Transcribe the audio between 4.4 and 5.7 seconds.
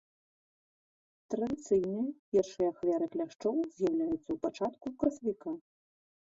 пачатку красавіка.